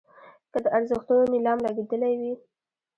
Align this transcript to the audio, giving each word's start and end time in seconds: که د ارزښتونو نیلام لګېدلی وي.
که 0.51 0.57
د 0.63 0.65
ارزښتونو 0.77 1.23
نیلام 1.33 1.57
لګېدلی 1.65 2.13
وي. 2.19 2.33